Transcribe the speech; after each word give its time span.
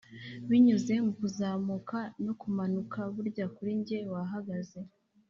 binyuze 0.49 0.93
mu 1.05 1.11
kuzamuka 1.19 1.99
no 2.25 2.33
kumanuka, 2.41 2.99
burya 3.13 3.45
kuri 3.55 3.71
njye 3.79 3.99
wahagaze, 4.11 4.79